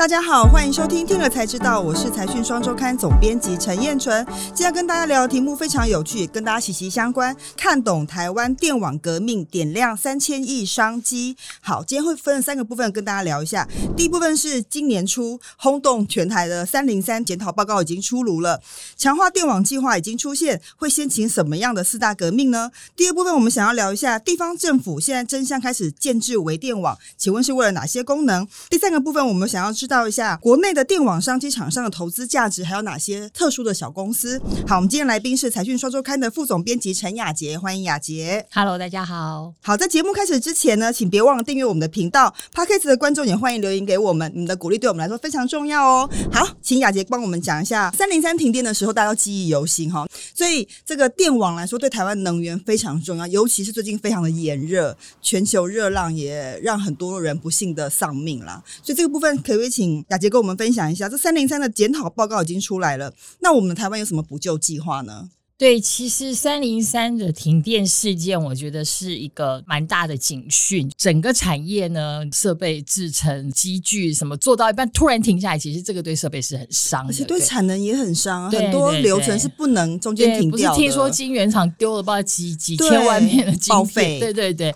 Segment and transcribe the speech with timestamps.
[0.00, 4.26] 大家好，欢迎收听《听了才知道》，我是财讯双周刊总编辑陈彦纯。
[4.54, 7.36] 今天跟大家聊的题目非常有趣，跟大家息息相关。
[7.54, 11.36] 看懂台湾电网革命，点亮三千亿商机。
[11.60, 13.68] 好，今天会分三个部分跟大家聊一下。
[13.94, 18.58] 第一部分是今年初轰动全台的三零三检讨报告已经出炉了，
[18.96, 22.70] 强化电网计划已经出现，会掀起什么样的四大革命呢？
[22.96, 28.48] 第二部分我们想要聊一下地方政府现在争相开始建置微电网，请问是为了哪些功能？
[28.70, 29.89] 第三个部分我们想要知。
[29.90, 34.40] 知道一下国内的电网商机场上的投资价值，还有哪些特殊的小公司？
[34.64, 38.46] 好，我们今天来宾是财讯双周刊的副总编辑陈雅杰，欢迎雅杰。
[38.52, 39.52] Hello，大家好。
[39.60, 42.32] 好，在节目开始之前呢，请别忘了订阅我们的频道。
[42.54, 46.08] Podcast 的观众也欢迎留言给我们，你们的鼓励对我们来说非常重要哦。
[46.30, 50.06] 好，请雅杰帮我们讲一下三零三停电的时候，大家都记忆犹新哈。
[50.32, 58.62] 所以这个电网来说，对台湾能源非常重要，尤其是最近非常的炎热，全球热浪也让很多人不幸的丧命啦。
[58.84, 59.79] 所以这个部分可不可以请？
[59.80, 63.14] 请雅洁跟我们分享一下，这三零三的检讨报告已经出来了。
[63.40, 65.30] 那我们台湾有什么补救计划呢？
[65.56, 70.90] 对，其实三零三的停电事件，我觉得是一个蛮大的警讯。
[70.98, 78.50] 整个产业呢，设备制成、机具什么做到一半突然停下来，其实这个对设备是很伤的，而且对产能也很伤。
[78.50, 80.76] 很多流程是不能中间停掉的。
[80.76, 84.18] 不是听说晶圆厂丢了不知道几几千万片的经费？
[84.18, 84.74] 对对对。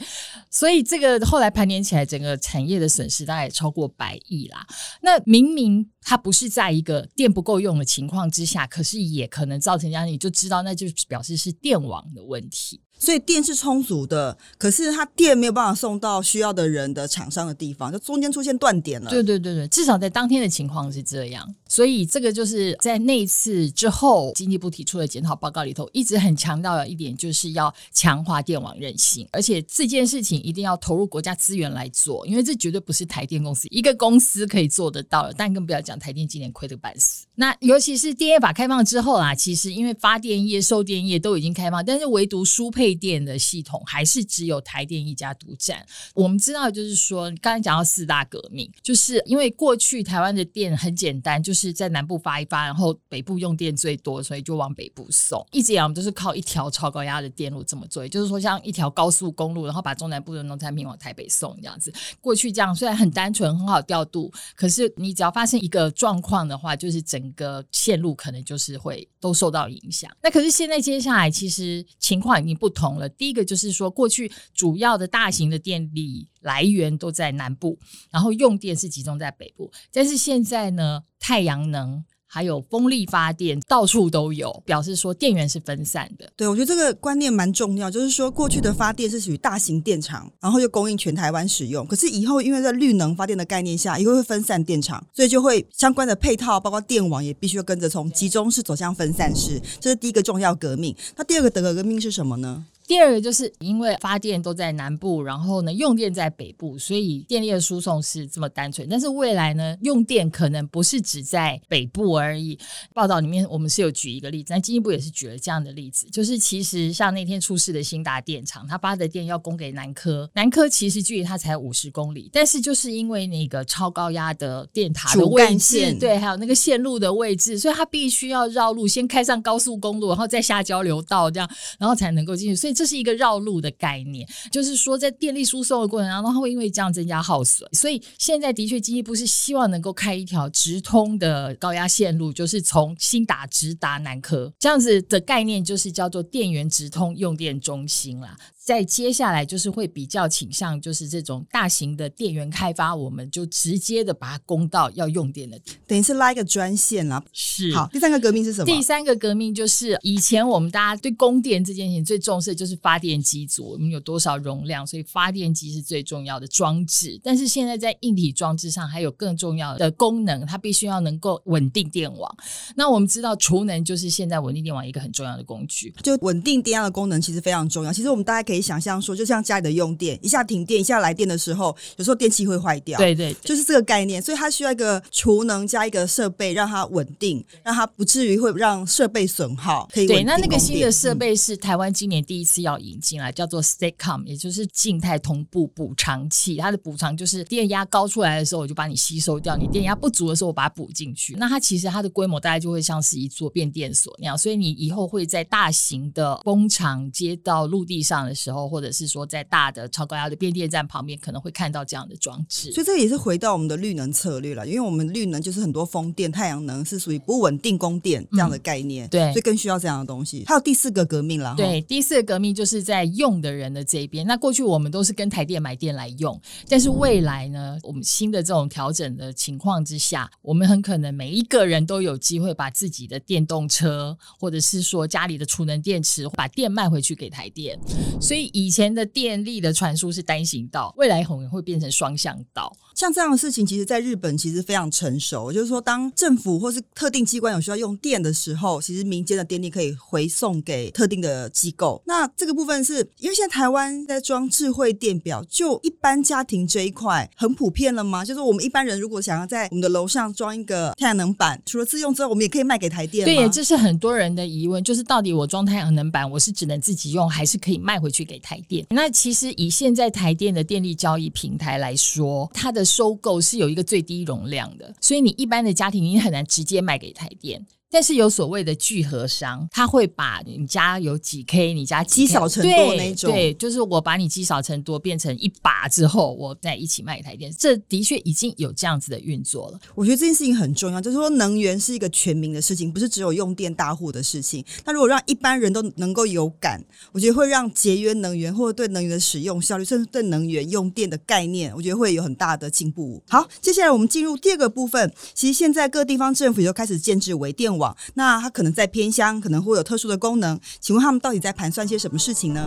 [0.55, 4.65] 所以这个后来盘点起来，整个产业的损失大概也超过百亿啦。
[5.03, 12.81] 那明明它不是在一个电不够用的情况之下，可是也可能造成这样，你就知道那就表示是电网的问题。
[12.97, 19.11] 所以电是充足的，可是它电没有办法送到需要的人的厂商的地方，就中间出现断点了。
[19.11, 21.55] 对对对对，至少在当天的情况是这样。
[21.69, 35.35] 所以这个就是在那一次之后，经济部提出的检讨报告里头，一直很强调的一点，就是要强化电网韧性，而且这件事情一定要投入国家资源来做，因为这绝对不是台电公司一个公司可以做得到的。
[35.37, 37.27] 但更不要讲台电今年亏得半死。
[37.35, 42.95] 那尤其是电业法开放之后啊，其实因为发电业、售电业都已经开放，但是唯独输配。
[42.95, 45.85] 电的系统还是只有台电一家独占。
[46.15, 55.45] 我们知道，就是说，刚才讲到四大革命，就是因为过去台湾的电很简单，就是在南部发一发，然后北部用电最多，所以就往北部送。
[55.51, 61.93] 一直以来，我们都是靠一条超高压的电路这么做，也就是说，像一条高速公路，然后把中南部的农产品往台北送这样子。
[62.21, 70.11] 过去这样虽然很单纯，很好调度，可是你只要发生一个状况的话，就是整个线路可能就是会都受到影响。
[70.23, 73.09] 那可是现在接下来，其实情况已经不同了。
[73.09, 77.79] 第一个就是说，过去主要的大型的电力来源都在南部，
[78.11, 79.71] 然后用电是集中在北部。
[79.93, 82.05] 但是现在呢，太阳能。
[82.35, 86.29] 还有风力发电到处都有，表示说电源是分散的。
[86.35, 91.87] 对，我觉得这个观念蛮重要，就是说过去的发电是属于大型电厂，然后又供应全台湾使用。
[91.87, 99.63] 可是以后因为在绿能发电的概念下，以后会分散电厂，所以就会相关的配套，包括电网也必须要跟着从集中式走向分散式。
[99.79, 100.93] 这是第一个重要革命。
[101.17, 102.67] 那第二个德革命是什么呢？
[102.87, 108.87] 第二个就是因为发电都在南部，然后呢用电在北部，所以电力的输送是这么单纯。
[108.89, 112.59] 但是未来呢，用电可能不是只在北部而已。
[112.93, 132.55] 报道里面我们是有举一个例子，那进一步也是举了这样的例子，就是其实像那天出事的兴达电厂，它发的电要供给南科，南科其实距离它才五十公里，但是就是因为那个超高压的电塔的位置，对，还有那个线路的位置，所以它必须要绕路，先开上高速公路，然后再下交流道，这样，然后才能够进去。
[132.55, 137.69] 所以这是一个绕路的概念，就是说在电力输送的过程当中，它会因为这样增加耗损。
[137.73, 148.37] 所以现在的确经济部是希望能够开一条直通的高压线路，就是从新达直达南科，这样子的概念就是叫做电源直通用电中心啦。
[148.65, 157.23] 在接下来就是会比较倾向，就是这种大型的电源开发，我们就直接的把它供到要用电的，等于是拉一个专线啦。
[157.31, 157.71] 是。
[157.75, 158.65] 好，第三个革命是什么？
[158.65, 167.21] 第三个革命就是以前我们大家对供电这件事情最重视的就是发电机组，我们有多少容量，所以发电机是最重要的装置。
[167.23, 172.35] 但是现在在硬体装置上还有更重要的功能，它必须要能够稳定电网。
[172.75, 177.93] 那我们知道储能就是现在稳定电网一个很重要的工具，就稳定电压的功能其实非常重要。
[177.93, 178.54] 其实我们大家可以。
[178.55, 182.97] 可以想象说，就像家里的用电，一下停电，一下来电的时候，有时候电器会坏掉。
[182.99, 184.23] 对，对对，就是这个概念。
[184.23, 189.89] 所以它需要一个储能加一个设备，让它稳定，让它不至于会让设备损耗。
[189.93, 196.57] 可以对，那那个新的设备是台湾今年第一次要引进来，叫做 Statecom，也就是静态同步补偿器。
[196.59, 201.35] 它的补偿就是电压高出来的时候，我就把你吸收掉；你电压不足的时候，我把它补进去。
[201.35, 204.39] 那它其实它的规模大概就会像是一座变电所那样。
[204.39, 212.71] 所以你以后会在大型的工厂接到陆地上的时时候，或者是说在大的超高压的变电站旁边，可能会看到这样的装置。
[212.73, 220.45] 所以这也是回到我们的绿能策略了，因为我们绿能就是很多风电、太阳能是属于不稳定供电这样的概念，嗯、对，所以更需要这样的东西。
[220.47, 224.27] 还有第四个革命了，对，第四个革命就是在用的人的这一边。
[224.27, 226.39] 那过去我们都是跟台电买电来用，
[226.69, 237.79] 但是未来呢，我们新的这种调整的情况之下，我们很可能每一个人都有机会把自己的电动车，或者是说家里的储能电池，把电卖回去给台电。
[238.21, 242.77] 所以所以以前的电力的传输是单行道，未来可能会变成双向道。
[242.95, 245.53] 像这样的事情，其实在日本其实非常成熟。
[245.53, 252.01] 就是说，当政府或是特定机关有需要用电的时候，其实民间的电力可以回送给特定的机构。
[252.07, 258.25] 那这个部分是因为现在台湾在装智慧电表，就一般家庭这一块很普遍了吗？
[258.25, 263.35] 就是我们一般人如果想要在我们的楼上装一个太阳能板，除了自用之外，我们也可以卖给台电吗？
[263.35, 268.87] 对，这是很多人的疑问，就是到底我装太阳能板，我是只能自己用，还是可以卖回去给台电？
[268.91, 277.65] 那其实以现在台电的电力交易平台来说，它的收购是有一个最低容量的，所以你一般的家庭你很难直接卖给台电。
[277.95, 289.79] 但是有所谓的聚合商，他会把你家有几 K，你家积少成多那种，对，就是我把你积少成多变成一把之后，我再一起卖一台电，这的确已经有这样子的运作了。
[289.95, 294.65] 我觉得这件事情很重要，就是说能源是一个全民的事情，不是只有用电大户的事情。
[294.85, 303.23] 那如果让一般人都能够有感，我觉得会让节约能源或者对能源的使用效率，甚至对能源用电的概念，我觉得会有很大的进步。
[303.29, 305.13] 好，接下来我们进入第二个部分。
[305.33, 307.79] 其实现在各地方政府就开始建制微电
[308.15, 312.65] 那它可能在偏乡，可能会有特殊的功能，请问他们到底在盘算些什么事情呢？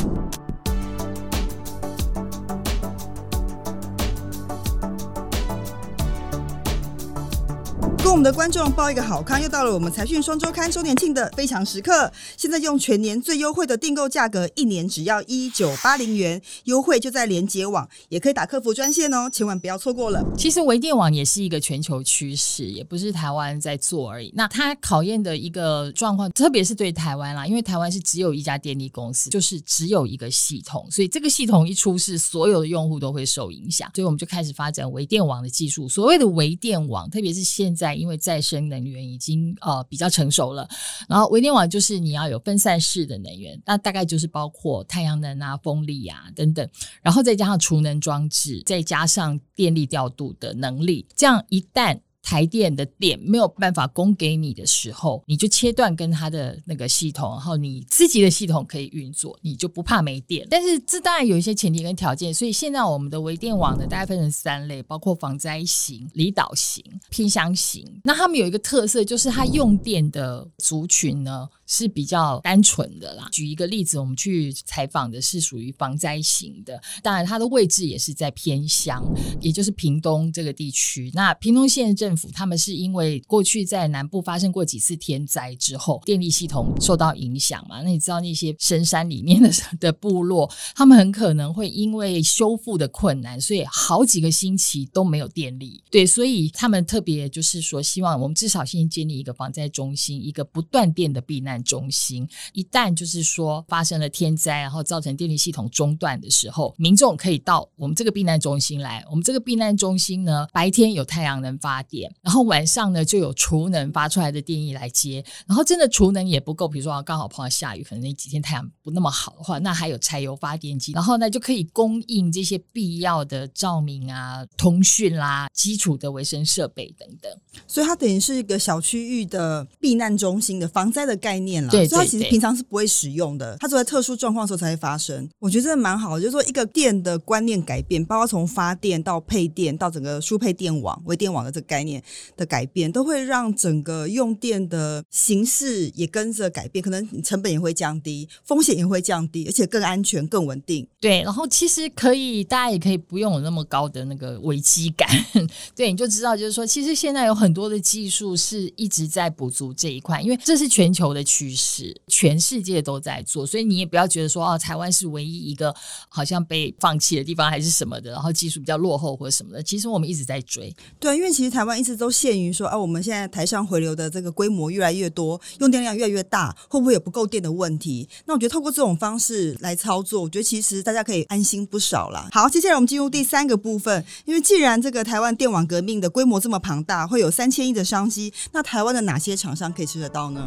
[8.07, 12.09] 跟我们的观众报一个好康，又到了我们财讯双周刊周年庆的非常时刻。
[12.37, 20.23] 现在用全年最优惠的订购价格，一年只要一九八零元，优惠就在连接网，也可以打客服专线哦，千万不要错过了。
[20.37, 24.31] 其实微电网也是一个全球趋势，也不是台湾在做而已。
[24.33, 33.91] 那它考验的一个状况，特别是对台湾啦，因为台湾是只有一家电力公司，就是只有一个系统，所以这个系统一出事，所有的用户都会受影响。
[33.93, 35.89] 所以我们就开始发展微电网的技术。
[35.89, 37.96] 所谓的微电网，特别是现在。
[37.97, 40.67] 因为再生能源已经呃比较成熟了，
[41.09, 46.67] 然后微电网就是你要有分散式的能源，那大概就是包括太阳能啊、风力啊等等，
[47.01, 51.99] 然后再加上储能装置，再加上电力调度的能力，这样一旦。
[52.27, 60.45] 台电的电没有办法供给你的时候，你就切断跟它的那个系统，然后你自己的系统可以运作，你就不怕没电。
[60.49, 67.85] 但是这当然有一些前提跟条件，所以现在我们的微电网呢，大概分成三类，包括防灾型、离岛型、偏乡型。
[68.03, 71.47] 那他们有一个特色，就是它用电的族群呢。
[71.69, 73.27] 是比较单纯的啦。
[73.29, 79.03] 举一个例子，我们去采访的是属于防灾型的，当然它的位置也是在偏乡，
[79.41, 81.11] 也就是屏东这个地区。
[81.13, 87.81] 那屏东县政府他们是因为过去在南部发生过几次天灾之后，电力系统受到影响嘛？
[87.81, 95.83] 那你知道那些深山里面的的部落，他们很可能会因为修复的困难，所以好几个星期都没有电力。
[95.91, 109.03] 对，所以他们特别就是说，希望我们至少先建立一个防灾中心，一个不断电的避难中心，一旦就是说发生了天灾，然后造成电力系统中断的时候，民众可以到我们这个避难中心来。
[109.09, 115.23] 我们这个避难中心呢，白天有太阳能发电，然后晚上呢就有储能发出来的电力来接。
[115.45, 127.31] 然后真的储能也不够，比如说刚好碰到下雨，可能那几天太阳不那么好的话，那还有柴油发电机，然后呢就可以供应这些必要的照明啊、通讯啦、基础的维生设备等等。
[127.67, 131.67] 所以它等于是一个小区域的避难中心的防灾的概念。
[131.67, 135.27] 对，所以它其实平常是不会使用的，它只在特殊状况的时候才会发生。
[135.39, 141.96] 我觉得真的蛮好的，就是说一个电的观念改变，包括从发电到配电到整个输配电网、微电网的这个概念
[142.35, 150.87] 的改变，都会让整个用电的形式也跟着改变，可能成本也会降低，风险也会降低，而且更安全、更稳定。
[150.99, 155.07] 对，然后其实可以，大家也可以不用有那么高的那个危机感。
[155.75, 165.73] 对，你就知道，就是说，其实现在有很多的技术是一直在补足这一块，因为这是全球的趋势，全世界都在做，所以你也不要觉得说哦，台湾是唯一一个
[166.09, 169.63] 好像被放弃的地方，还是什么的，然后技术比较落后或者什么的。
[169.63, 178.07] 其实我们一直在追，对，因为其实台湾一是都限于说啊，我们现在台商回流的这个规模越来越多，用电量越来越大，会不会有不够电的问题？
[178.25, 182.27] 那我觉得透过这种方式来操作，我觉得其实大家可以安心不少啦。
[182.33, 190.45] 好，接下来我们进入第三个部分，因为既然这个台湾电网革命的规模这么庞大，会有三千亿的商机，那台湾的哪些厂商可以吃得到呢？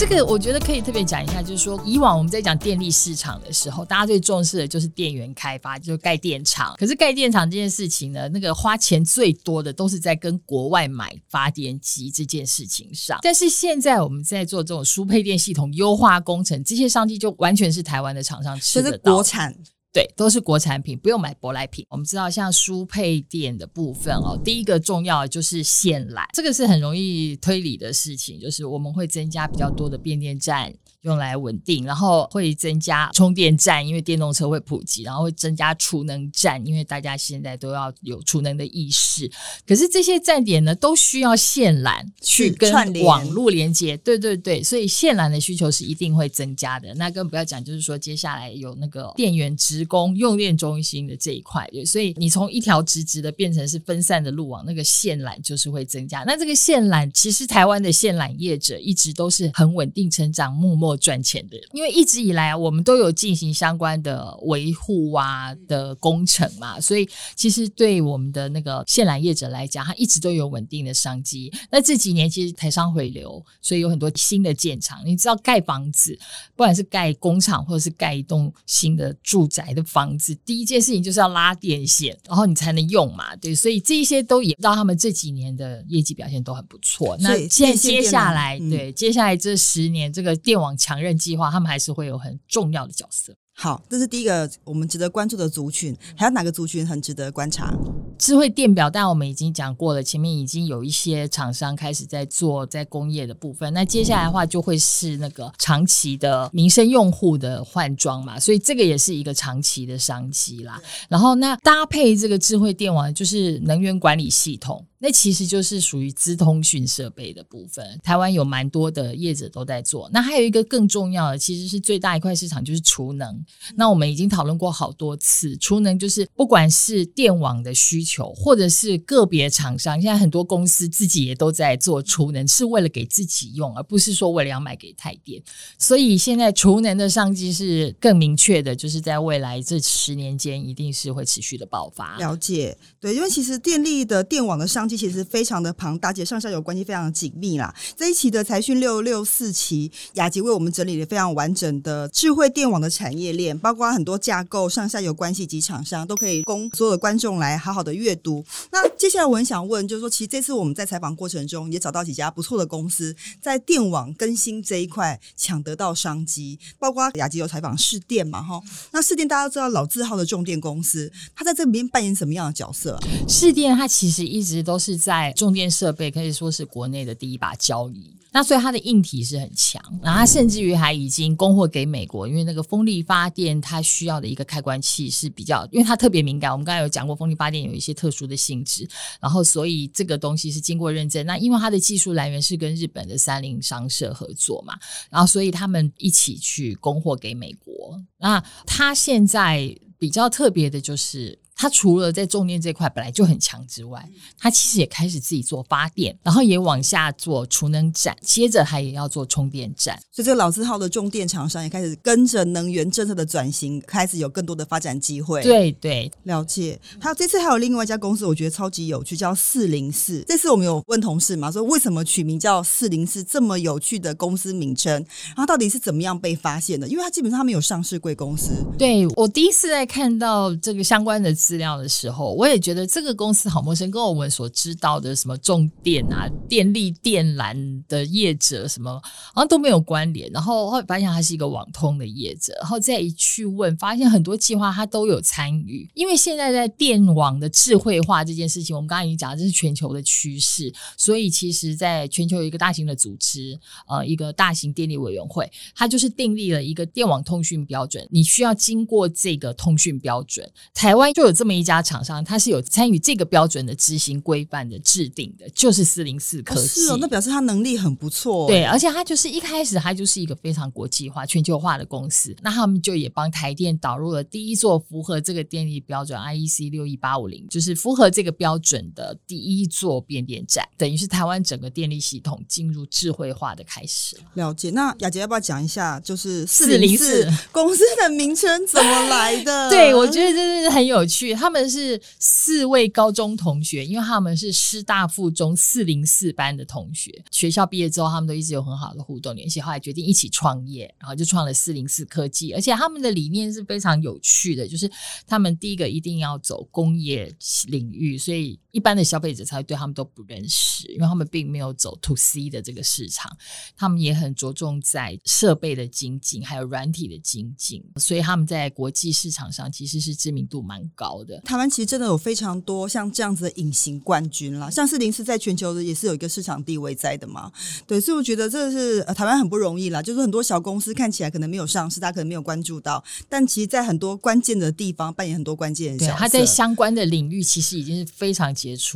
[0.00, 6.74] 这个我觉得可以特别讲一下，就是说以往我们在讲电力市场的时候，大家最重视的就是电源开发，就是盖电厂。
[6.78, 13.18] 可是盖电厂这件事情呢，那个花钱最多的都是在跟国外买发电机这件事情上。
[13.20, 19.54] 但是现在我们在做这种输配电系统优化工程，这些商机就完全是台湾的厂商吃的，国产。
[19.92, 21.84] 对，都是国产品，不用买舶来品。
[21.88, 30.72] 我们知道，像输配电的部分哦，第一个重要的就是线缆，这个是很容易推理的事情，就是我们会增加比较多的变电站。
[31.02, 39.26] 用来稳定，然后会增加充电站，因为电动车会普及，然后会增加储能站，因为大家现在都要有储能的意识。
[39.66, 42.70] 可是这些站点呢，都需要线缆去跟
[43.02, 46.92] 网络连接，对对对，所以线缆的需求是一定会增加的。
[46.96, 56.22] 那更不要讲，就是说接下来有那个电源职工用电中心的这一块，所以你从一条直直的变成是分散的路网，那个线缆就是会增加。
[56.26, 60.90] 那这个线缆其实台湾的线缆业者一直都是很稳定成长，默默。
[61.00, 71.50] 赚钱的，因为一直以来我们都有进行相关的维护啊的工程嘛，所以其实对我们的那个线缆业者来讲，它一直都有稳定的商机。
[71.70, 75.00] 那这几年其实台商回流，所以有很多新的建厂。
[75.06, 76.18] 你知道盖房子，
[76.54, 83.34] 不管是盖工厂或者是盖一栋新的住宅的房子，第一件事情就是要拉电线，然后你才能用嘛。
[83.36, 87.16] 对，所以这一些都也让他们这几年的业绩表现都很不错。
[87.20, 93.34] 那现在接下来，对，接下来这十年这个电网强韧计划，他们还是会有很重要的角色。
[93.54, 97.76] 好，这是第一个我们值得关注的族群，还有哪个族群很值得观察？
[98.20, 103.72] 智慧电表，但我们已经讲过了，前面已经有一些厂商开始在做在工业的部分。
[103.72, 110.78] 那接下来的话，就会是那个长期的民生用户的换装嘛，所以这个也是一个长期的商机啦。
[111.08, 114.84] 然后那搭配这个智慧电网，就是能源管理系统。
[115.02, 120.10] 那其实就是属于资通讯设备的部分，台湾有蛮多的业者都在做。
[120.12, 123.42] 那还有一个更重要的，其实是最大一块市场，就是储能。
[123.76, 135.40] 那我们已经讨论过好多次，储能就是不管是电网的需求，求或者是个别厂商，现在很多公司自己也都在做储能，是为了给自己用，而不是说为了要卖给太电。
[135.78, 142.16] 所以现在储能的商机是更明确的，就是在未来这十年间，一定是会持续的爆发。
[142.18, 147.72] 了解，对，因为其实电力的电网的商机其实非常的庞大，且上下游关系非常紧密啦。
[147.96, 158.44] 这一期的财讯六六四期，雅洁为我们整理了非常完整的智慧电网的产业链，包括很多架构、上下游关系及厂商，都可以供所有的观众来好好的阅读。
[158.72, 168.60] 那接下来我很想问，就是说，其实这次我们在采访过程中也找到几家不错的公司，在电网更新这一块抢得到商机，包括雅洁有采访士电嘛，哈。
[168.92, 173.00] 那士电大家都知道老字号的重电公司，它在这里面扮演什么样的角色啊？
[173.28, 178.14] 士电它其实一直都是在重电设备，可以说是国内的第一把交椅。
[178.32, 186.52] 那所以它的硬体是很强，然后它甚至于还已经供货给美国，因为那个风力发电它需要的一个开关器是比较，因为它特别敏感。
[186.52, 188.88] 我们刚才有讲过，风力发电有一些特殊的性质，
[189.20, 191.24] 然后所以这个东西是经过认证。
[191.26, 194.78] 那因为它的技术来源是跟日本的三菱商社合作嘛，
[195.10, 198.00] 然后所以他们一起去供货给美国。
[198.18, 201.38] 那它现在比较特别的就是。
[201.60, 204.02] 它除了在重电这块本来就很强之外，
[204.38, 209.94] 他其实也开始自己做发电，然后也往下做储能站，接着他也要做充电站。
[210.10, 215.42] 所以这个老字号的重电厂商也开始跟着能源政策的转型，开始有更多的发展机会。
[215.42, 216.80] 对对，了解。
[216.98, 220.24] 还有这次还有另外一家公司，我觉得超级有趣，叫四零四。
[220.26, 224.94] 这次我们有问同事嘛，说为什么取名叫四零四这么有趣的公司名称？
[225.26, 226.88] 然后到底是怎么样被发现的？
[226.88, 228.64] 因为它基本上他没有上市贵公司。
[228.78, 231.34] 对，我第一次在看到这个相关的。
[231.50, 239.00] 资料的时候，我也觉得这个公司好陌生，跟我们所知道的什么重电啊、电力电缆的业者什么
[239.34, 240.30] 好像都没有关联。
[240.30, 245.90] 然后后来发现他是一个网通的业者，然后再一去问，发现很多计划他都有参与。
[245.94, 261.39] 因为现在在电网的智慧化这件事情，我们刚刚已经讲，这是全球的趋势，所以其实在全球有一个大型的组织，呃，一个大型电力委员会，它就是订立了一个电网通讯标准，你需要经过这个通讯标准，台湾就有。
[261.40, 266.60] 这么一家厂商，它是有参与这个标准的执行规范的制定的，就是四零四科技。
[266.60, 268.46] 哦是哦，那表示它能力很不错。
[268.46, 272.36] 对，而且它就是一开始它就是一个非常国际化、全球化的公司。
[272.42, 284.18] 那他们就也帮台电导入了第一座符合这个电力标准 IEC 六一八五零，就是符合这个标准的第一座变电站，等于是台湾整个电力系统进入智慧化的开始。
[284.34, 284.68] 了解。
[284.72, 289.70] 那雅杰要不要讲一下，就是四零四公司的名称怎么来的？
[289.70, 291.19] 对，我觉得这是很有趣。
[291.34, 297.22] 他们是四位高中同学，因为他们是师大附中四零四班的同学。
[297.30, 302.52] 学校毕业之后，他们都一直有很好的互动联系，后来决定一起创业，然后就创了四零四科技。
[302.52, 304.90] 而且他们的理念是非常有趣的，就是
[305.26, 307.32] 他们第一个一定要走工业
[307.68, 313.36] 领域，所以一般的消费者才会对他们都不认识，因为他们并没有走 to C 的这个市场。
[313.76, 321.40] 他们也很着重在设备的精进，还有软体的精进，所以他们在国际市场上其实是知名度蛮高的。
[321.40, 327.50] 台湾其实真的有非常多像这样子的隐形冠军啦，像是四零四在全球的也是有一个市场地位在的嘛。
[327.86, 336.18] 对，所以我觉得这是呃台湾很不容易啦，就是很多小公司看起来可能没有上市，大家可能没有关注到，但其实在很多关键的地方扮演很多关键的角色。
[336.18, 338.52] 他在相关的领域其实已经是非常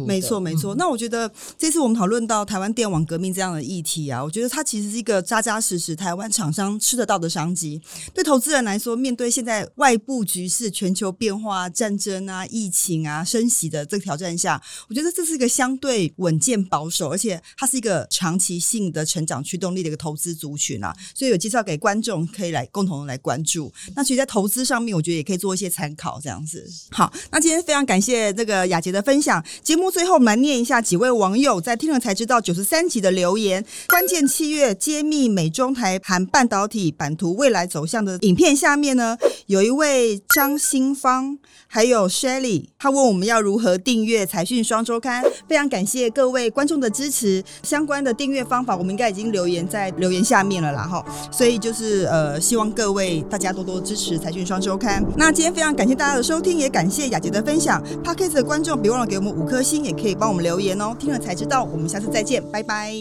[0.07, 0.75] 没错，没错。
[0.75, 7.81] 嗯、那我觉得这次我们讨论到台湾电网革命这样的议题啊，我觉得它其实是一个扎扎实实台湾厂商吃得到的商机。
[8.13, 20.95] 对投资人来说，面对现在外部局势、全球变化、战争啊、疫情啊、升息的这个挑战下，我觉得这是一个相对稳健保守，而且它是一个长期性的成长驱动力的一个投资族群啊。
[21.15, 23.73] 所以有介绍给观众，可以来共同来关注。
[23.95, 26.69] 那其实，在投资上面，我觉得也可以做一些参考，这样子。
[26.91, 29.45] 好，那今天非常感谢这个雅洁的分享。
[29.63, 33.65] 节目最后，我们来念一下几位网友在听了才知道九十三集的留言。
[33.89, 45.25] 关键七月揭秘美中台含半导体版图未来走向的影片下面呢，有一位张新芳，还有 Shelly，他问我们要如何订阅财讯双周刊。
[45.49, 51.05] 非常感谢各位观众的支持，相关的订阅方法我们应该已经留言在留言下面了啦哈。
[51.31, 55.05] 所以就是呃，希望各位大家多多支持财讯双周刊。
[55.17, 57.83] 那今天非常感谢大家的收听，也感谢雅洁的分享。
[58.03, 60.97] Podcast 的观众别忘了给我们五五颗星，也可以帮我们留言哦。
[60.99, 62.95] 听了才知道，我们下次再见，拜拜。